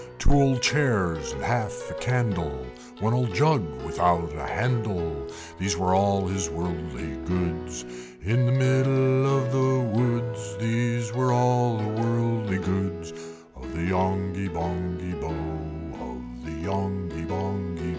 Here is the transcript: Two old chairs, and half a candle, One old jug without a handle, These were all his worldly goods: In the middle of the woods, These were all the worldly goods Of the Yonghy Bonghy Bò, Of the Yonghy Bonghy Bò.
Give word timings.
Two 0.19 0.33
old 0.33 0.61
chairs, 0.63 1.31
and 1.33 1.43
half 1.43 1.89
a 1.91 1.93
candle, 1.93 2.65
One 3.01 3.13
old 3.13 3.35
jug 3.35 3.61
without 3.85 4.33
a 4.33 4.47
handle, 4.47 5.27
These 5.59 5.77
were 5.77 5.93
all 5.93 6.25
his 6.25 6.49
worldly 6.49 7.17
goods: 7.23 7.85
In 8.23 8.47
the 8.47 8.51
middle 8.51 9.37
of 9.37 9.51
the 9.51 9.79
woods, 9.99 10.57
These 10.57 11.13
were 11.13 11.31
all 11.31 11.77
the 11.77 12.01
worldly 12.01 12.57
goods 12.57 13.13
Of 13.55 13.75
the 13.75 13.83
Yonghy 13.91 14.47
Bonghy 14.49 15.13
Bò, 15.13 15.65
Of 15.93 16.45
the 16.47 16.61
Yonghy 16.67 17.25
Bonghy 17.27 17.79
Bò. 17.85 17.87